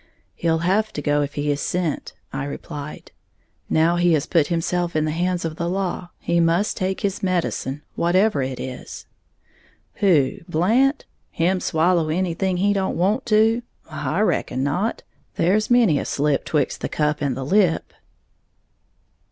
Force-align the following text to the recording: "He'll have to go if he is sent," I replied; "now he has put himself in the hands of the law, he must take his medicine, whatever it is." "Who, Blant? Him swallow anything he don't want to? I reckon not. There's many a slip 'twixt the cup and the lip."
"He'll 0.33 0.57
have 0.65 0.91
to 0.93 1.01
go 1.03 1.21
if 1.21 1.35
he 1.35 1.51
is 1.51 1.61
sent," 1.61 2.13
I 2.33 2.45
replied; 2.45 3.11
"now 3.69 3.97
he 3.97 4.13
has 4.13 4.25
put 4.25 4.47
himself 4.47 4.95
in 4.95 5.05
the 5.05 5.11
hands 5.11 5.45
of 5.45 5.57
the 5.57 5.69
law, 5.69 6.09
he 6.17 6.39
must 6.39 6.75
take 6.75 7.01
his 7.01 7.21
medicine, 7.21 7.83
whatever 7.93 8.41
it 8.41 8.59
is." 8.59 9.05
"Who, 9.97 10.39
Blant? 10.49 11.05
Him 11.29 11.59
swallow 11.59 12.09
anything 12.09 12.57
he 12.57 12.73
don't 12.73 12.97
want 12.97 13.27
to? 13.27 13.61
I 13.91 14.21
reckon 14.21 14.63
not. 14.63 15.03
There's 15.35 15.69
many 15.69 15.99
a 15.99 16.05
slip 16.05 16.45
'twixt 16.45 16.81
the 16.81 16.89
cup 16.89 17.21
and 17.21 17.37
the 17.37 17.45
lip." 17.45 17.93